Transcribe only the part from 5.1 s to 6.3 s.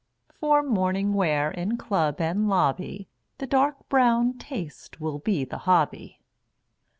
be the hobby.